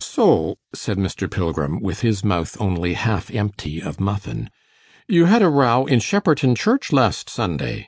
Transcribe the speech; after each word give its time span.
'So,' 0.00 0.56
said 0.74 0.98
Mr. 0.98 1.30
Pilgrim, 1.30 1.80
with 1.80 2.02
his 2.02 2.22
mouth 2.22 2.60
only 2.60 2.92
half 2.92 3.30
empty 3.30 3.80
of 3.80 3.98
muffin, 3.98 4.50
'you 5.08 5.24
had 5.24 5.40
a 5.40 5.48
row 5.48 5.86
in 5.86 5.98
Shepperton 5.98 6.54
Church 6.54 6.92
last 6.92 7.30
Sunday. 7.30 7.80